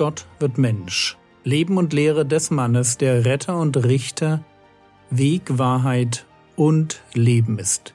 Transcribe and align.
Gott 0.00 0.24
wird 0.38 0.56
Mensch. 0.56 1.18
Leben 1.44 1.76
und 1.76 1.92
Lehre 1.92 2.24
des 2.24 2.50
Mannes, 2.50 2.96
der 2.96 3.26
Retter 3.26 3.58
und 3.58 3.76
Richter, 3.84 4.42
Weg, 5.10 5.58
Wahrheit 5.58 6.24
und 6.56 7.02
Leben 7.12 7.58
ist. 7.58 7.92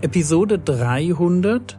Episode 0.00 0.60
300 0.60 1.76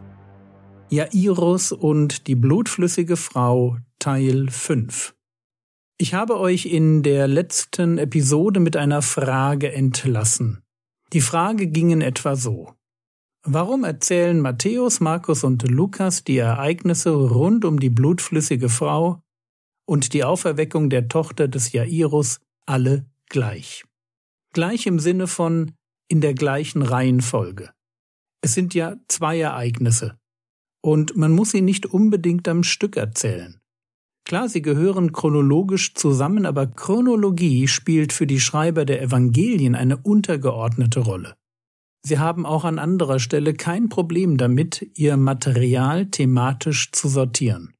Jairus 0.90 1.72
und 1.72 2.26
die 2.26 2.34
blutflüssige 2.34 3.16
Frau 3.16 3.78
Teil 3.98 4.48
5 4.50 5.14
Ich 5.96 6.12
habe 6.12 6.38
euch 6.38 6.66
in 6.66 7.02
der 7.02 7.26
letzten 7.28 7.96
Episode 7.96 8.60
mit 8.60 8.76
einer 8.76 9.00
Frage 9.00 9.72
entlassen. 9.72 10.62
Die 11.12 11.20
Frage 11.20 11.68
ging 11.68 11.90
in 11.90 12.00
etwa 12.02 12.36
so. 12.36 12.74
Warum 13.42 13.84
erzählen 13.84 14.40
Matthäus, 14.40 15.00
Markus 15.00 15.42
und 15.42 15.62
Lukas 15.62 16.22
die 16.24 16.36
Ereignisse 16.36 17.10
rund 17.10 17.64
um 17.64 17.80
die 17.80 17.88
blutflüssige 17.88 18.68
Frau 18.68 19.22
und 19.86 20.12
die 20.12 20.24
Auferweckung 20.24 20.90
der 20.90 21.08
Tochter 21.08 21.48
des 21.48 21.72
Jairus 21.72 22.40
alle 22.66 23.06
gleich? 23.30 23.84
Gleich 24.52 24.86
im 24.86 24.98
Sinne 24.98 25.26
von 25.26 25.72
in 26.08 26.20
der 26.20 26.34
gleichen 26.34 26.82
Reihenfolge. 26.82 27.70
Es 28.42 28.54
sind 28.54 28.74
ja 28.74 28.96
zwei 29.08 29.40
Ereignisse, 29.40 30.18
und 30.82 31.16
man 31.16 31.32
muss 31.32 31.50
sie 31.50 31.60
nicht 31.60 31.86
unbedingt 31.86 32.48
am 32.48 32.62
Stück 32.62 32.96
erzählen. 32.96 33.57
Klar, 34.28 34.50
sie 34.50 34.60
gehören 34.60 35.12
chronologisch 35.12 35.94
zusammen, 35.94 36.44
aber 36.44 36.66
Chronologie 36.66 37.66
spielt 37.66 38.12
für 38.12 38.26
die 38.26 38.40
Schreiber 38.40 38.84
der 38.84 39.00
Evangelien 39.00 39.74
eine 39.74 39.96
untergeordnete 39.96 41.00
Rolle. 41.00 41.34
Sie 42.02 42.18
haben 42.18 42.44
auch 42.44 42.64
an 42.64 42.78
anderer 42.78 43.20
Stelle 43.20 43.54
kein 43.54 43.88
Problem 43.88 44.36
damit, 44.36 44.86
ihr 44.94 45.16
Material 45.16 46.06
thematisch 46.10 46.92
zu 46.92 47.08
sortieren. 47.08 47.72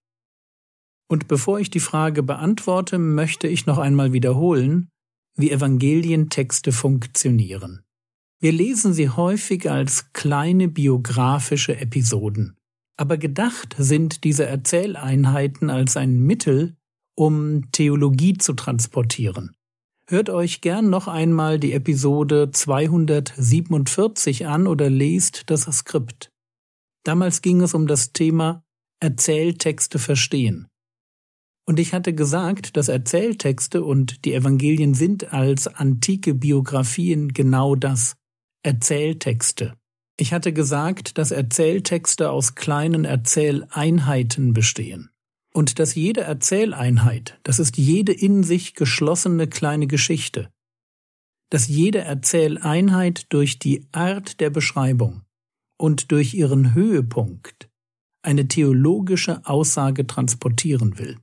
Und 1.06 1.28
bevor 1.28 1.60
ich 1.60 1.68
die 1.68 1.80
Frage 1.80 2.22
beantworte, 2.22 2.98
möchte 2.98 3.46
ich 3.46 3.66
noch 3.66 3.78
einmal 3.78 4.14
wiederholen, 4.14 4.88
wie 5.36 5.50
Evangelientexte 5.50 6.72
funktionieren. 6.72 7.82
Wir 8.40 8.52
lesen 8.52 8.94
sie 8.94 9.10
häufig 9.10 9.70
als 9.70 10.14
kleine 10.14 10.68
biografische 10.68 11.78
Episoden. 11.78 12.57
Aber 12.98 13.16
gedacht 13.16 13.76
sind 13.78 14.24
diese 14.24 14.44
Erzähleinheiten 14.44 15.70
als 15.70 15.96
ein 15.96 16.18
Mittel, 16.18 16.76
um 17.16 17.70
Theologie 17.70 18.36
zu 18.36 18.54
transportieren. 18.54 19.54
Hört 20.08 20.30
euch 20.30 20.60
gern 20.60 20.90
noch 20.90 21.06
einmal 21.06 21.60
die 21.60 21.72
Episode 21.72 22.50
247 22.50 24.46
an 24.46 24.66
oder 24.66 24.90
lest 24.90 25.44
das 25.50 25.62
Skript. 25.62 26.30
Damals 27.04 27.40
ging 27.40 27.60
es 27.60 27.74
um 27.74 27.86
das 27.86 28.12
Thema 28.12 28.64
Erzähltexte 29.00 29.98
verstehen. 29.98 30.66
Und 31.66 31.78
ich 31.78 31.92
hatte 31.92 32.14
gesagt, 32.14 32.76
dass 32.76 32.88
Erzähltexte 32.88 33.84
und 33.84 34.24
die 34.24 34.34
Evangelien 34.34 34.94
sind 34.94 35.32
als 35.32 35.68
antike 35.68 36.34
Biografien 36.34 37.28
genau 37.28 37.76
das 37.76 38.16
Erzähltexte. 38.62 39.74
Ich 40.20 40.32
hatte 40.32 40.52
gesagt, 40.52 41.16
dass 41.16 41.30
Erzähltexte 41.30 42.30
aus 42.30 42.56
kleinen 42.56 43.04
Erzähleinheiten 43.04 44.52
bestehen. 44.52 45.10
Und 45.54 45.78
dass 45.78 45.94
jede 45.94 46.22
Erzähleinheit, 46.22 47.38
das 47.44 47.60
ist 47.60 47.78
jede 47.78 48.12
in 48.12 48.42
sich 48.42 48.74
geschlossene 48.74 49.46
kleine 49.46 49.86
Geschichte. 49.86 50.50
Dass 51.50 51.68
jede 51.68 52.00
Erzähleinheit 52.00 53.32
durch 53.32 53.60
die 53.60 53.86
Art 53.92 54.40
der 54.40 54.50
Beschreibung 54.50 55.22
und 55.78 56.10
durch 56.10 56.34
ihren 56.34 56.74
Höhepunkt 56.74 57.70
eine 58.22 58.48
theologische 58.48 59.46
Aussage 59.46 60.06
transportieren 60.06 60.98
will. 60.98 61.16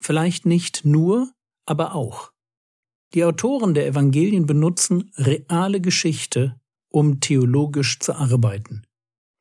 Vielleicht 0.00 0.46
nicht 0.46 0.84
nur, 0.84 1.32
aber 1.66 1.96
auch. 1.96 2.32
Die 3.14 3.24
Autoren 3.24 3.74
der 3.74 3.86
Evangelien 3.88 4.46
benutzen 4.46 5.10
reale 5.16 5.80
Geschichte 5.80 6.58
um 6.92 7.20
theologisch 7.20 7.98
zu 7.98 8.14
arbeiten. 8.14 8.82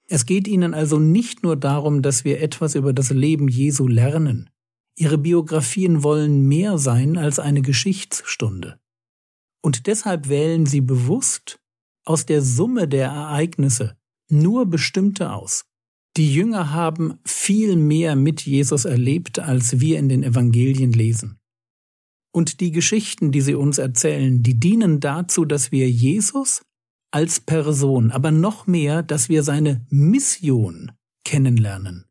Es 0.07 0.25
geht 0.25 0.47
ihnen 0.47 0.73
also 0.73 0.99
nicht 0.99 1.43
nur 1.43 1.55
darum, 1.55 2.01
dass 2.01 2.25
wir 2.25 2.41
etwas 2.41 2.75
über 2.75 2.91
das 2.93 3.11
Leben 3.11 3.47
Jesu 3.47 3.87
lernen. 3.87 4.49
Ihre 4.97 5.17
Biografien 5.17 6.03
wollen 6.03 6.47
mehr 6.47 6.77
sein 6.77 7.17
als 7.17 7.39
eine 7.39 7.61
Geschichtsstunde. 7.61 8.79
Und 9.61 9.87
deshalb 9.87 10.27
wählen 10.27 10.65
sie 10.65 10.81
bewusst 10.81 11.59
aus 12.03 12.25
der 12.25 12.41
Summe 12.41 12.87
der 12.87 13.07
Ereignisse 13.07 13.95
nur 14.29 14.65
bestimmte 14.65 15.31
aus. 15.31 15.65
Die 16.17 16.33
Jünger 16.33 16.71
haben 16.71 17.19
viel 17.25 17.77
mehr 17.77 18.15
mit 18.15 18.41
Jesus 18.41 18.85
erlebt, 18.85 19.39
als 19.39 19.79
wir 19.79 19.97
in 19.97 20.09
den 20.09 20.23
Evangelien 20.23 20.91
lesen. 20.91 21.39
Und 22.33 22.59
die 22.59 22.71
Geschichten, 22.71 23.31
die 23.31 23.41
sie 23.41 23.55
uns 23.55 23.77
erzählen, 23.77 24.41
die 24.43 24.59
dienen 24.59 24.99
dazu, 24.99 25.45
dass 25.45 25.71
wir 25.71 25.89
Jesus 25.89 26.63
als 27.11 27.39
Person, 27.39 28.11
aber 28.11 28.31
noch 28.31 28.67
mehr, 28.67 29.03
dass 29.03 29.29
wir 29.29 29.43
seine 29.43 29.85
Mission 29.89 30.91
kennenlernen. 31.23 32.05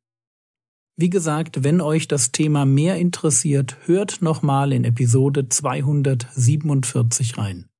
Wie 0.96 1.08
gesagt, 1.08 1.64
wenn 1.64 1.80
euch 1.80 2.08
das 2.08 2.30
Thema 2.30 2.66
mehr 2.66 2.96
interessiert, 2.96 3.78
hört 3.86 4.20
nochmal 4.20 4.72
in 4.72 4.84
Episode 4.84 5.48
247 5.48 7.38
rein. 7.38 7.70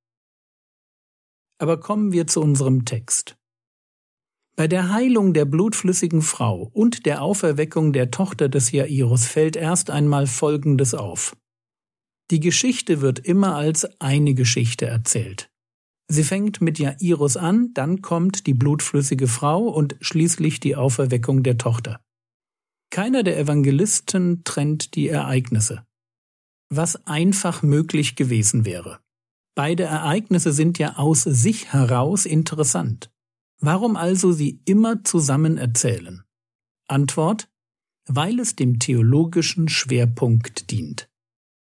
Aber 1.58 1.78
kommen 1.78 2.12
wir 2.12 2.26
zu 2.26 2.40
unserem 2.40 2.86
Text. 2.86 3.36
Bei 4.56 4.66
der 4.66 4.90
Heilung 4.90 5.34
der 5.34 5.44
blutflüssigen 5.44 6.22
Frau 6.22 6.70
und 6.72 7.04
der 7.04 7.20
Auferweckung 7.20 7.92
der 7.92 8.10
Tochter 8.10 8.48
des 8.48 8.72
Jairus 8.72 9.26
fällt 9.26 9.56
erst 9.56 9.90
einmal 9.90 10.26
Folgendes 10.26 10.94
auf. 10.94 11.36
Die 12.30 12.40
Geschichte 12.40 13.02
wird 13.02 13.18
immer 13.18 13.56
als 13.56 14.00
eine 14.00 14.34
Geschichte 14.34 14.86
erzählt. 14.86 15.50
Sie 16.10 16.24
fängt 16.24 16.60
mit 16.60 16.78
Jairus 16.78 17.36
an, 17.36 17.72
dann 17.74 18.02
kommt 18.02 18.46
die 18.46 18.54
blutflüssige 18.54 19.28
Frau 19.28 19.68
und 19.68 19.96
schließlich 20.00 20.58
die 20.58 20.74
Auferweckung 20.74 21.42
der 21.42 21.58
Tochter. 21.58 22.00
Keiner 22.90 23.22
der 23.22 23.38
Evangelisten 23.38 24.42
trennt 24.42 24.96
die 24.96 25.08
Ereignisse. 25.08 25.86
Was 26.68 27.06
einfach 27.06 27.62
möglich 27.62 28.16
gewesen 28.16 28.64
wäre. 28.64 28.98
Beide 29.54 29.84
Ereignisse 29.84 30.52
sind 30.52 30.78
ja 30.78 30.96
aus 30.96 31.22
sich 31.22 31.72
heraus 31.72 32.26
interessant. 32.26 33.10
Warum 33.60 33.96
also 33.96 34.32
sie 34.32 34.62
immer 34.64 35.04
zusammen 35.04 35.58
erzählen? 35.58 36.24
Antwort 36.88 37.50
weil 38.12 38.40
es 38.40 38.56
dem 38.56 38.78
theologischen 38.78 39.68
Schwerpunkt 39.68 40.70
dient. 40.70 41.08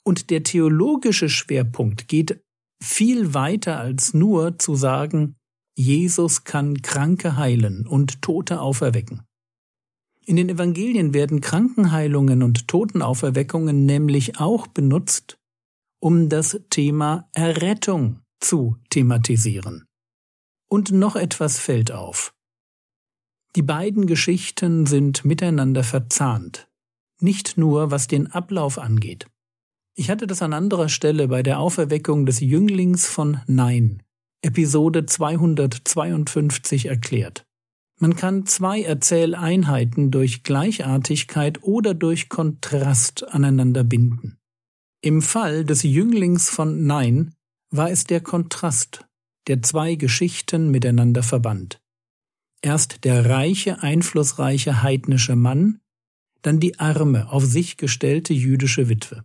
Und 0.05 0.31
der 0.31 0.43
theologische 0.43 1.29
Schwerpunkt 1.29 2.09
geht 2.09 2.45
viel 2.83 3.35
weiter 3.35 3.79
als 3.79 4.15
nur 4.15 4.59
zu 4.59 4.75
sagen, 4.75 5.37
Jesus 5.77 6.45
kann 6.45 6.83
Kranke 6.83 7.37
heilen 7.37 7.87
und 7.87 8.23
Tote 8.23 8.61
auferwecken. 8.61 9.23
In 10.25 10.37
den 10.37 10.49
Evangelien 10.49 11.15
werden 11.15 11.41
Krankenheilungen 11.41 12.43
und 12.43 12.67
Totenauferweckungen 12.67 13.87
nämlich 13.87 14.41
auch 14.41 14.67
benutzt, 14.67 15.39
um 16.01 16.29
das 16.29 16.61
Thema 16.71 17.29
Errettung 17.33 18.23
zu 18.41 18.77
thematisieren. 18.91 19.85
Und 20.69 20.91
noch 20.91 21.15
etwas 21.15 21.59
fällt 21.59 21.93
auf. 21.93 22.35
Die 23.55 23.63
beiden 23.63 24.07
Geschichten 24.07 24.87
sind 24.87 25.25
miteinander 25.25 25.85
verzahnt, 25.85 26.69
nicht 27.21 27.57
nur 27.57 27.91
was 27.91 28.09
den 28.09 28.27
Ablauf 28.27 28.79
angeht. 28.79 29.27
Ich 29.99 30.11
hatte 30.11 30.27
das 30.27 30.43
an 30.43 30.53
anderer 30.53 30.91
Stelle 30.91 31.27
bei 31.27 31.43
der 31.43 31.59
Auferweckung 31.59 32.27
des 32.27 32.41
Jünglings 32.41 33.07
von 33.07 33.41
Nein, 33.47 34.03
Episode 34.43 35.07
252 35.07 36.87
erklärt. 36.87 37.47
Man 37.99 38.15
kann 38.15 38.45
zwei 38.45 38.83
Erzähleinheiten 38.83 40.11
durch 40.11 40.43
Gleichartigkeit 40.43 41.63
oder 41.63 41.95
durch 41.95 42.29
Kontrast 42.29 43.27
aneinander 43.27 43.85
binden. 43.85 44.37
Im 45.01 45.23
Fall 45.23 45.65
des 45.65 45.83
Jünglings 45.83 46.51
von 46.51 46.87
Nein 46.87 47.35
war 47.71 47.91
es 47.91 48.05
der 48.05 48.21
Kontrast, 48.21 49.07
der 49.47 49.63
zwei 49.63 49.95
Geschichten 49.95 50.71
miteinander 50.71 51.23
verband. 51.23 51.81
Erst 52.61 53.05
der 53.05 53.31
reiche, 53.31 53.83
einflussreiche 53.83 54.83
heidnische 54.83 55.37
Mann, 55.37 55.81
dann 56.43 56.61
die 56.61 56.79
arme, 56.79 57.31
auf 57.31 57.47
sich 57.47 57.79
gestellte 57.79 58.35
jüdische 58.35 58.91
Witwe. 58.91 59.25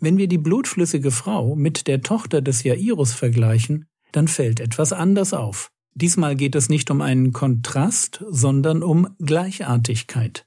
Wenn 0.00 0.18
wir 0.18 0.28
die 0.28 0.38
blutflüssige 0.38 1.10
Frau 1.10 1.54
mit 1.54 1.86
der 1.86 2.02
Tochter 2.02 2.42
des 2.42 2.62
Jairus 2.62 3.12
vergleichen, 3.12 3.86
dann 4.12 4.28
fällt 4.28 4.60
etwas 4.60 4.92
anders 4.92 5.32
auf. 5.32 5.70
Diesmal 5.94 6.34
geht 6.34 6.54
es 6.54 6.68
nicht 6.68 6.90
um 6.90 7.00
einen 7.00 7.32
Kontrast, 7.32 8.24
sondern 8.28 8.82
um 8.82 9.14
Gleichartigkeit. 9.18 10.46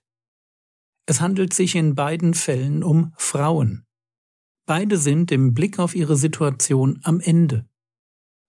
Es 1.05 1.21
handelt 1.21 1.53
sich 1.53 1.75
in 1.75 1.95
beiden 1.95 2.33
Fällen 2.33 2.83
um 2.83 3.13
Frauen. 3.17 3.85
Beide 4.65 4.97
sind 4.97 5.31
im 5.31 5.53
Blick 5.53 5.79
auf 5.79 5.95
ihre 5.95 6.17
Situation 6.17 6.99
am 7.03 7.21
Ende. 7.21 7.65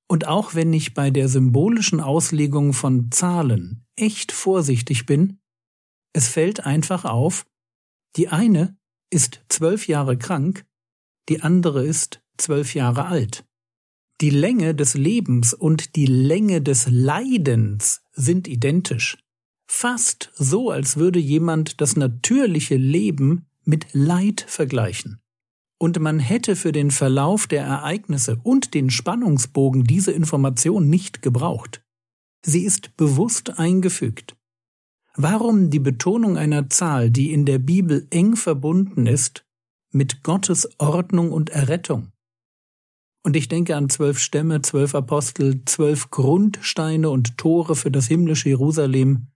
Und 0.08 0.26
auch 0.26 0.54
wenn 0.54 0.72
ich 0.72 0.94
bei 0.94 1.10
der 1.10 1.28
symbolischen 1.28 2.00
Auslegung 2.00 2.72
von 2.72 3.12
Zahlen 3.12 3.86
echt 3.94 4.32
vorsichtig 4.32 5.06
bin, 5.06 5.38
es 6.12 6.28
fällt 6.28 6.66
einfach 6.66 7.04
auf, 7.04 7.46
die 8.16 8.28
eine 8.28 8.76
ist 9.10 9.44
zwölf 9.48 9.86
Jahre 9.86 10.18
krank, 10.18 10.66
die 11.28 11.42
andere 11.42 11.84
ist 11.84 12.20
zwölf 12.36 12.74
Jahre 12.74 13.06
alt. 13.06 13.44
Die 14.20 14.30
Länge 14.30 14.74
des 14.74 14.94
Lebens 14.94 15.54
und 15.54 15.94
die 15.96 16.06
Länge 16.06 16.60
des 16.60 16.88
Leidens 16.90 18.02
sind 18.12 18.48
identisch. 18.48 19.16
Fast 19.70 20.32
so, 20.34 20.70
als 20.70 20.96
würde 20.96 21.18
jemand 21.18 21.80
das 21.80 21.94
natürliche 21.96 22.76
Leben 22.76 23.46
mit 23.64 23.86
Leid 23.92 24.44
vergleichen 24.48 25.20
und 25.78 26.00
man 26.00 26.18
hätte 26.18 26.56
für 26.56 26.72
den 26.72 26.90
Verlauf 26.90 27.46
der 27.46 27.64
Ereignisse 27.64 28.38
und 28.42 28.74
den 28.74 28.90
Spannungsbogen 28.90 29.84
diese 29.84 30.12
Information 30.12 30.90
nicht 30.90 31.22
gebraucht. 31.22 31.82
Sie 32.44 32.64
ist 32.64 32.96
bewusst 32.96 33.58
eingefügt. 33.58 34.36
Warum 35.14 35.70
die 35.70 35.80
Betonung 35.80 36.36
einer 36.36 36.70
Zahl, 36.70 37.10
die 37.10 37.32
in 37.32 37.44
der 37.44 37.58
Bibel 37.58 38.06
eng 38.10 38.36
verbunden 38.36 39.06
ist, 39.06 39.44
mit 39.98 40.22
Gottes 40.22 40.68
Ordnung 40.78 41.32
und 41.32 41.50
Errettung? 41.50 42.12
Und 43.24 43.36
ich 43.36 43.48
denke 43.48 43.76
an 43.76 43.90
zwölf 43.90 44.20
Stämme, 44.20 44.62
zwölf 44.62 44.94
Apostel, 44.94 45.64
zwölf 45.64 46.10
Grundsteine 46.10 47.10
und 47.10 47.36
Tore 47.36 47.76
für 47.76 47.90
das 47.90 48.06
himmlische 48.06 48.48
Jerusalem 48.48 49.26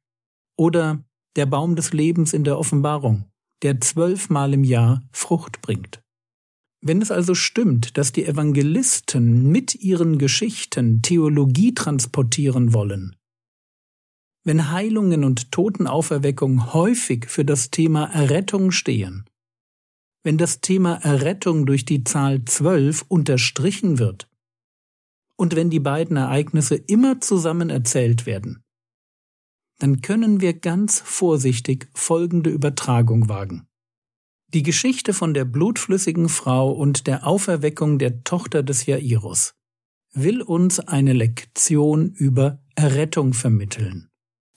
oder 0.56 1.04
der 1.36 1.46
Baum 1.46 1.74
des 1.76 1.92
Lebens 1.92 2.32
in 2.32 2.44
der 2.44 2.58
Offenbarung, 2.58 3.24
der 3.62 3.80
zwölfmal 3.80 4.54
im 4.54 4.64
Jahr 4.64 5.02
Frucht 5.12 5.60
bringt. 5.62 6.00
Wenn 6.80 7.02
es 7.02 7.10
also 7.10 7.34
stimmt, 7.34 7.98
dass 7.98 8.12
die 8.12 8.24
Evangelisten 8.24 9.50
mit 9.50 9.74
ihren 9.74 10.18
Geschichten 10.18 11.02
Theologie 11.02 11.74
transportieren 11.74 12.72
wollen, 12.72 13.16
wenn 14.44 14.70
Heilungen 14.70 15.24
und 15.24 15.50
Totenauferweckung 15.52 16.72
häufig 16.72 17.26
für 17.26 17.44
das 17.44 17.70
Thema 17.70 18.06
Errettung 18.06 18.70
stehen, 18.70 19.24
wenn 20.22 20.38
das 20.38 20.60
Thema 20.60 20.94
Errettung 21.02 21.66
durch 21.66 21.84
die 21.84 22.04
Zahl 22.04 22.44
zwölf 22.44 23.04
unterstrichen 23.08 23.98
wird, 23.98 24.28
und 25.36 25.56
wenn 25.56 25.70
die 25.70 25.80
beiden 25.80 26.16
Ereignisse 26.16 26.76
immer 26.76 27.20
zusammen 27.20 27.70
erzählt 27.70 28.26
werden, 28.26 28.62
dann 29.78 30.00
können 30.00 30.40
wir 30.40 30.54
ganz 30.54 31.00
vorsichtig 31.00 31.88
folgende 31.94 32.50
Übertragung 32.50 33.28
wagen. 33.28 33.66
Die 34.54 34.62
Geschichte 34.62 35.14
von 35.14 35.34
der 35.34 35.44
blutflüssigen 35.44 36.28
Frau 36.28 36.70
und 36.70 37.06
der 37.06 37.26
Auferweckung 37.26 37.98
der 37.98 38.22
Tochter 38.22 38.62
des 38.62 38.86
Jairus 38.86 39.54
will 40.12 40.42
uns 40.42 40.78
eine 40.78 41.14
Lektion 41.14 42.12
über 42.12 42.62
Errettung 42.76 43.32
vermitteln. 43.32 44.08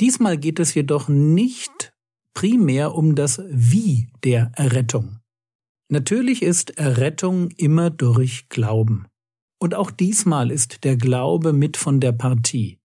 Diesmal 0.01 0.37
geht 0.37 0.59
es 0.59 0.73
jedoch 0.73 1.07
nicht 1.07 1.93
primär 2.33 2.93
um 2.93 3.15
das 3.15 3.41
Wie 3.49 4.09
der 4.23 4.51
Errettung. 4.55 5.21
Natürlich 5.89 6.41
ist 6.41 6.77
Errettung 6.77 7.51
immer 7.51 7.89
durch 7.89 8.49
Glauben. 8.49 9.07
Und 9.59 9.75
auch 9.75 9.91
diesmal 9.91 10.51
ist 10.51 10.83
der 10.83 10.97
Glaube 10.97 11.53
mit 11.53 11.77
von 11.77 11.99
der 11.99 12.11
Partie. 12.11 12.79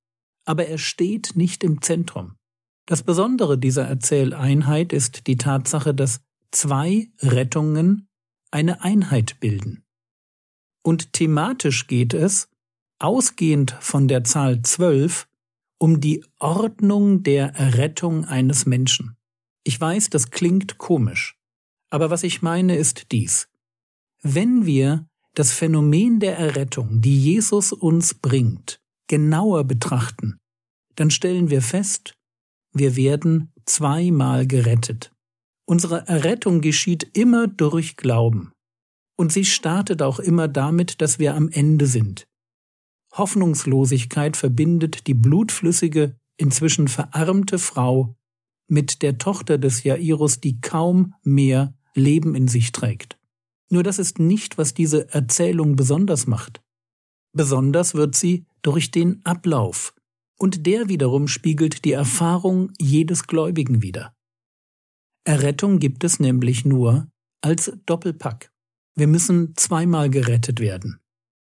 Aber 0.44 0.67
er 0.67 0.79
steht 0.79 1.32
nicht 1.35 1.64
im 1.64 1.82
Zentrum. 1.82 2.37
Das 2.87 3.02
Besondere 3.02 3.58
dieser 3.58 3.87
Erzähleinheit 3.87 4.93
ist 4.93 5.26
die 5.26 5.37
Tatsache, 5.37 5.94
dass 5.94 6.20
zwei 6.50 7.08
Rettungen 7.20 8.08
eine 8.50 8.82
Einheit 8.82 9.41
bilden. 9.41 9.85
Und 10.82 11.12
thematisch 11.12 11.87
geht 11.87 12.14
es, 12.14 12.49
ausgehend 12.99 13.76
von 13.81 14.08
der 14.08 14.25
Zahl 14.25 14.62
zwölf, 14.62 15.29
um 15.79 16.00
die 16.00 16.25
Ordnung 16.38 17.23
der 17.23 17.55
Errettung 17.55 18.25
eines 18.25 18.67
Menschen. 18.67 19.17
Ich 19.64 19.81
weiß, 19.81 20.11
das 20.11 20.31
klingt 20.31 20.79
komisch, 20.79 21.38
aber 21.91 22.11
was 22.11 22.23
ich 22.23 22.43
meine 22.43 22.77
ist 22.77 23.13
dies. 23.13 23.49
Wenn 24.23 24.67
wir 24.67 25.07
das 25.35 25.53
Phänomen 25.53 26.21
der 26.21 26.39
Errettung, 26.39 27.01
die 27.01 27.19
Jesus 27.19 27.73
uns 27.73 28.15
bringt, 28.15 28.81
genauer 29.09 29.65
betrachten, 29.65 30.39
dann 30.97 31.11
stellen 31.11 31.51
wir 31.51 31.63
fest, 31.63 32.15
wir 32.73 32.97
werden 32.97 33.53
zweimal 33.65 34.47
gerettet. 34.47 35.13
Unsere 35.65 36.07
Errettung 36.09 36.61
geschieht 36.61 37.17
immer 37.17 37.47
durch 37.47 37.97
Glauben. 37.97 38.53
Und 39.17 39.33
sie 39.33 39.45
startet 39.45 40.03
auch 40.03 40.19
immer 40.19 40.49
damit, 40.49 41.01
dass 41.01 41.19
wir 41.19 41.35
am 41.35 41.49
Ende 41.49 41.87
sind. 41.87 42.27
Hoffnungslosigkeit 43.13 44.37
verbindet 44.37 45.07
die 45.07 45.15
blutflüssige, 45.15 46.17
inzwischen 46.37 46.89
verarmte 46.89 47.59
Frau 47.59 48.17
mit 48.67 49.03
der 49.03 49.19
Tochter 49.19 49.59
des 49.59 49.83
Jairus, 49.83 50.41
die 50.41 50.61
kaum 50.61 51.15
mehr 51.23 51.75
Leben 51.95 52.35
in 52.35 52.49
sich 52.49 52.73
trägt. 52.73 53.19
Nur 53.71 53.83
das 53.83 53.99
ist 53.99 54.19
nicht, 54.19 54.59
was 54.59 54.75
diese 54.75 55.13
Erzählung 55.13 55.77
besonders 55.77 56.27
macht. 56.27 56.63
Besonders 57.33 57.95
wird 57.95 58.17
sie 58.17 58.47
durch 58.63 58.91
den 58.91 59.25
Ablauf, 59.25 59.95
und 60.39 60.67
der 60.67 60.89
wiederum 60.89 61.29
spiegelt 61.29 61.85
die 61.85 61.93
Erfahrung 61.93 62.73
jedes 62.79 63.27
Gläubigen 63.27 63.83
wider. 63.83 64.15
Errettung 65.25 65.79
gibt 65.79 66.03
es 66.03 66.19
nämlich 66.19 66.65
nur 66.65 67.09
als 67.43 67.73
Doppelpack. 67.87 68.51
Wir 68.97 69.07
müssen 69.07 69.55
zweimal 69.57 70.11
gerettet 70.11 70.61
werden. 70.61 70.99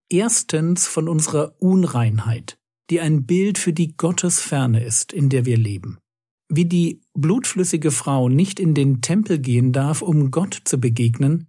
Erstens 0.09 0.87
von 0.87 1.09
unserer 1.09 1.61
Unreinheit, 1.61 2.59
die 2.91 3.01
ein 3.01 3.27
Bild 3.27 3.59
für 3.59 3.73
die 3.73 3.97
Gottesferne 3.97 4.85
ist, 4.85 5.13
in 5.13 5.29
der 5.29 5.45
wir 5.45 5.57
leben. 5.57 5.99
Wie 6.49 6.65
die 6.65 7.03
blutflüssige 7.15 7.91
Frau 7.91 8.29
nicht 8.29 8.61
in 8.61 8.75
den 8.75 9.01
Tempel 9.01 9.39
gehen 9.39 9.73
darf, 9.73 10.03
um 10.03 10.31
Gott 10.31 10.61
zu 10.65 10.79
begegnen, 10.79 11.49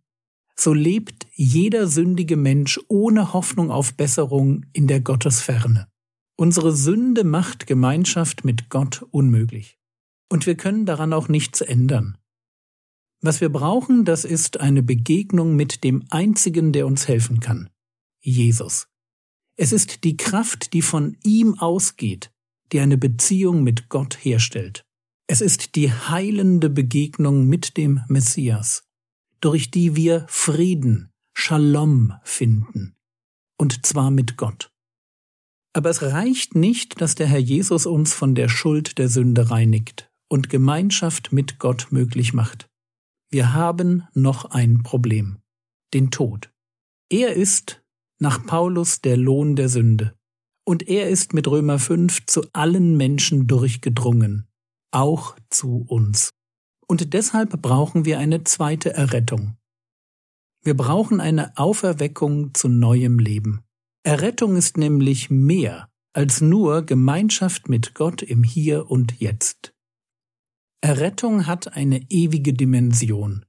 so 0.56 0.74
lebt 0.74 1.28
jeder 1.34 1.88
sündige 1.88 2.36
Mensch 2.36 2.80
ohne 2.88 3.34
Hoffnung 3.34 3.70
auf 3.70 3.94
Besserung 3.94 4.66
in 4.74 4.88
der 4.88 5.02
Gottesferne. 5.02 5.88
Unsere 6.36 6.76
Sünde 6.76 7.24
macht 7.24 7.68
Gemeinschaft 7.68 8.44
mit 8.44 8.70
Gott 8.70 9.06
unmöglich. 9.12 9.78
Und 10.30 10.46
wir 10.46 10.56
können 10.56 10.86
daran 10.86 11.14
auch 11.14 11.30
nichts 11.30 11.62
ändern. 11.62 12.18
Was 13.22 13.42
wir 13.42 13.50
brauchen, 13.50 14.06
das 14.06 14.26
ist 14.26 14.60
eine 14.60 14.84
Begegnung 14.84 15.56
mit 15.56 15.84
dem 15.84 16.06
Einzigen, 16.10 16.72
der 16.74 16.86
uns 16.86 17.08
helfen 17.08 17.40
kann. 17.40 17.70
Jesus. 18.22 18.88
Es 19.56 19.72
ist 19.72 20.04
die 20.04 20.18
Kraft, 20.18 20.74
die 20.74 20.84
von 20.84 21.18
ihm 21.24 21.58
ausgeht, 21.58 22.32
die 22.72 22.80
eine 22.80 22.98
Beziehung 22.98 23.64
mit 23.64 23.90
Gott 23.90 24.18
herstellt. 24.24 24.87
Es 25.30 25.42
ist 25.42 25.76
die 25.76 25.92
heilende 25.92 26.70
Begegnung 26.70 27.48
mit 27.48 27.76
dem 27.76 28.00
Messias, 28.08 28.88
durch 29.42 29.70
die 29.72 29.98
wir 29.98 30.26
Frieden, 30.30 31.12
Shalom 31.34 32.14
finden, 32.24 32.96
und 33.58 33.86
zwar 33.86 34.10
mit 34.10 34.38
Gott. 34.38 34.72
Aber 35.74 35.90
es 35.90 36.02
reicht 36.02 36.56
nicht, 36.56 37.02
dass 37.02 37.16
der 37.16 37.28
Herr 37.28 37.40
Jesus 37.40 37.86
uns 37.86 38.14
von 38.14 38.36
der 38.36 38.48
Schuld 38.48 38.98
der 38.98 39.10
Sünde 39.10 39.52
reinigt 39.52 40.10
und 40.30 40.50
Gemeinschaft 40.50 41.34
mit 41.34 41.60
Gott 41.60 41.88
möglich 41.92 42.34
macht. 42.34 42.70
Wir 43.30 43.54
haben 43.54 44.08
noch 44.14 44.46
ein 44.46 44.82
Problem, 44.82 45.40
den 45.94 46.10
Tod. 46.10 46.50
Er 47.10 47.34
ist 47.34 47.84
nach 48.20 48.46
Paulus 48.46 49.02
der 49.02 49.18
Lohn 49.18 49.58
der 49.58 49.68
Sünde. 49.68 50.16
Und 50.66 50.88
er 50.88 51.10
ist 51.10 51.34
mit 51.34 51.48
Römer 51.48 51.80
5 51.80 52.26
zu 52.26 52.46
allen 52.54 52.98
Menschen 52.98 53.48
durchgedrungen, 53.48 54.47
auch 54.92 55.36
zu 55.50 55.86
uns. 55.88 56.32
Und 56.88 57.14
deshalb 57.14 57.62
brauchen 57.62 58.06
wir 58.06 58.20
eine 58.20 58.44
zweite 58.44 58.94
Errettung. 58.94 59.58
Wir 60.64 60.76
brauchen 60.76 61.20
eine 61.20 61.58
Auferweckung 61.58 62.54
zu 62.54 62.68
neuem 62.70 63.20
Leben. 63.20 63.62
Errettung 64.04 64.56
ist 64.56 64.78
nämlich 64.78 65.30
mehr 65.30 65.90
als 66.14 66.42
nur 66.42 66.84
Gemeinschaft 66.84 67.70
mit 67.70 67.94
Gott 67.94 68.22
im 68.22 68.44
Hier 68.44 68.90
und 68.90 69.20
Jetzt. 69.20 69.74
Errettung 70.82 71.46
hat 71.46 71.74
eine 71.74 72.10
ewige 72.10 72.54
Dimension. 72.54 73.46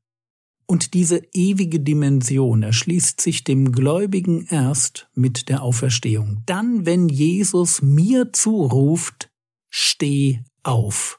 Und 0.66 0.92
diese 0.92 1.22
ewige 1.32 1.80
Dimension 1.80 2.62
erschließt 2.62 3.20
sich 3.20 3.42
dem 3.42 3.72
Gläubigen 3.72 4.46
erst 4.50 5.08
mit 5.14 5.48
der 5.48 5.62
Auferstehung. 5.62 6.42
Dann, 6.44 6.84
wenn 6.84 7.08
Jesus 7.08 7.80
mir 7.80 8.32
zuruft, 8.32 9.30
steh 9.70 10.40
auf. 10.62 11.17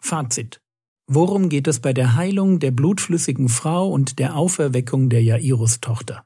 Fazit. 0.00 0.60
Worum 1.06 1.48
geht 1.48 1.66
es 1.66 1.80
bei 1.80 1.92
der 1.92 2.14
Heilung 2.14 2.58
der 2.60 2.70
blutflüssigen 2.70 3.48
Frau 3.48 3.90
und 3.90 4.18
der 4.18 4.36
Auferweckung 4.36 5.08
der 5.08 5.22
Jairus-Tochter? 5.22 6.24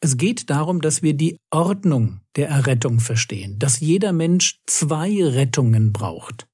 Es 0.00 0.16
geht 0.16 0.50
darum, 0.50 0.80
dass 0.80 1.02
wir 1.02 1.14
die 1.14 1.38
Ordnung 1.50 2.20
der 2.36 2.48
Errettung 2.48 3.00
verstehen, 3.00 3.58
dass 3.58 3.80
jeder 3.80 4.12
Mensch 4.12 4.60
zwei 4.66 5.24
Rettungen 5.24 5.92
braucht 5.92 6.46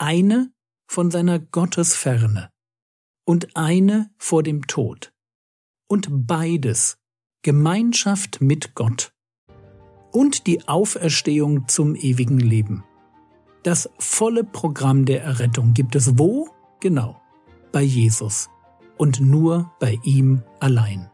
eine 0.00 0.50
von 0.88 1.10
seiner 1.10 1.38
Gottesferne 1.38 2.50
und 3.26 3.54
eine 3.54 4.10
vor 4.18 4.42
dem 4.42 4.66
Tod. 4.66 5.12
Und 5.88 6.08
beides 6.26 6.96
Gemeinschaft 7.42 8.40
mit 8.40 8.74
Gott. 8.74 9.12
und 10.12 10.48
die 10.48 10.66
Auferstehung 10.66 11.68
zum 11.68 11.94
ewigen 11.94 12.40
Leben. 12.40 12.82
Das 13.62 13.90
volle 13.98 14.42
Programm 14.42 15.04
der 15.04 15.22
Errettung 15.22 15.74
gibt 15.74 15.94
es 15.94 16.18
wo? 16.18 16.48
Genau, 16.80 17.20
bei 17.72 17.82
Jesus 17.82 18.48
und 18.96 19.20
nur 19.20 19.70
bei 19.78 19.98
ihm 20.02 20.42
allein. 20.60 21.10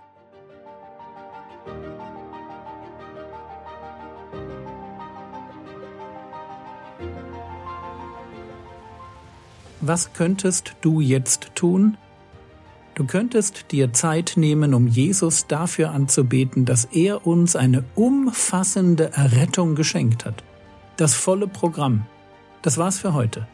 Was 9.80 10.12
könntest 10.12 10.74
du 10.80 11.00
jetzt 11.00 11.50
tun? 11.56 11.96
Du 12.94 13.04
könntest 13.04 13.72
dir 13.72 13.92
Zeit 13.92 14.34
nehmen, 14.36 14.72
um 14.72 14.86
Jesus 14.86 15.46
dafür 15.48 15.90
anzubeten, 15.90 16.64
dass 16.64 16.86
er 16.86 17.26
uns 17.26 17.56
eine 17.56 17.84
umfassende 17.94 19.12
Errettung 19.12 19.74
geschenkt 19.74 20.24
hat. 20.24 20.44
Das 20.96 21.14
volle 21.14 21.46
Programm. 21.46 22.06
Das 22.66 22.78
war's 22.78 22.98
für 22.98 23.14
heute. 23.14 23.46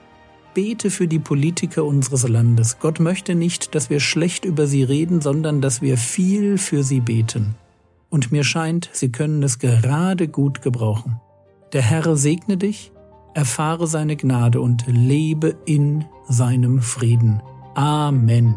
Bete 0.55 0.89
für 0.89 1.07
die 1.07 1.19
Politiker 1.19 1.85
unseres 1.85 2.27
Landes. 2.27 2.79
Gott 2.79 2.99
möchte 2.99 3.35
nicht, 3.35 3.75
dass 3.75 3.91
wir 3.91 4.01
schlecht 4.01 4.47
über 4.47 4.67
sie 4.67 4.85
reden, 4.85 5.21
sondern 5.21 5.61
dass 5.61 5.83
wir 5.83 5.99
viel 5.99 6.57
für 6.57 6.83
sie 6.83 7.01
beten. 7.01 7.55
Und 8.09 8.33
mir 8.33 8.43
scheint, 8.43 8.89
sie 8.95 9.13
können 9.13 9.43
es 9.43 9.59
gerade 9.59 10.29
gut 10.29 10.63
gebrauchen. 10.63 11.21
Der 11.75 11.83
Herr 11.83 12.17
segne 12.17 12.57
dich, 12.57 12.91
erfahre 13.35 13.87
seine 13.87 14.17
Gnade 14.17 14.63
und 14.63 14.87
lebe 14.87 15.57
in 15.67 16.07
seinem 16.27 16.81
Frieden. 16.81 17.43
Amen. 17.75 18.55